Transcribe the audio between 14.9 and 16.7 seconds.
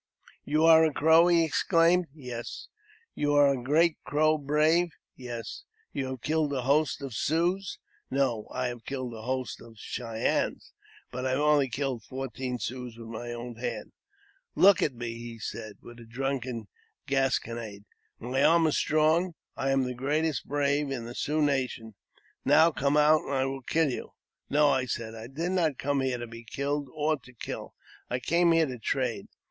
me," said he, with drunken